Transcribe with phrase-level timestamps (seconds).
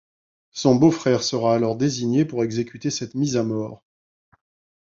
[0.49, 3.83] Son beau-frère sera alors désigné pour exécuter cette mise à mort.